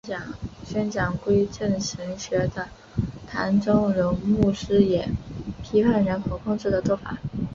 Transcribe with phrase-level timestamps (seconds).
[0.65, 2.67] 宣讲归正神学的
[3.27, 5.07] 唐崇荣牧师也
[5.61, 7.19] 批判人口控制的做法。